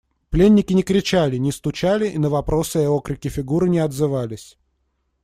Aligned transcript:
Пленники 0.29 0.73
не 0.73 0.81
кричали, 0.81 1.37
не 1.37 1.51
стучали 1.51 2.09
и 2.09 2.17
на 2.17 2.29
вопросы 2.31 2.81
и 2.83 2.87
окрики 2.87 3.27
Фигуры 3.27 3.69
не 3.69 3.77
отзывались. 3.77 4.57